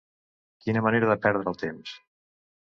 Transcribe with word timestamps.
Quina 0.63 0.81
manera 0.85 1.11
de 1.11 1.17
perdre 1.27 1.53
el 1.53 1.61
temps! 1.65 1.93